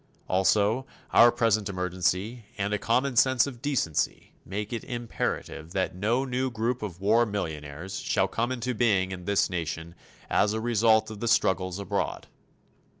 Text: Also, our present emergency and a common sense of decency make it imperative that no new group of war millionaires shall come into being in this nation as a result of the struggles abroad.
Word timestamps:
Also, 0.27 0.87
our 1.11 1.31
present 1.31 1.69
emergency 1.69 2.45
and 2.57 2.73
a 2.73 2.79
common 2.79 3.15
sense 3.15 3.45
of 3.45 3.61
decency 3.61 4.33
make 4.43 4.73
it 4.73 4.83
imperative 4.85 5.73
that 5.73 5.93
no 5.93 6.25
new 6.25 6.49
group 6.49 6.81
of 6.81 6.99
war 6.99 7.23
millionaires 7.23 7.99
shall 7.99 8.27
come 8.27 8.51
into 8.51 8.73
being 8.73 9.11
in 9.11 9.25
this 9.25 9.47
nation 9.47 9.93
as 10.27 10.53
a 10.53 10.59
result 10.59 11.11
of 11.11 11.19
the 11.19 11.27
struggles 11.27 11.77
abroad. 11.77 12.25